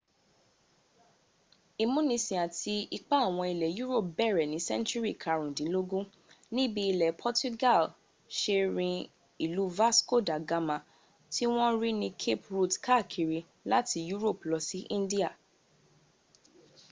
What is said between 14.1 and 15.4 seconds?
europe lọ sí india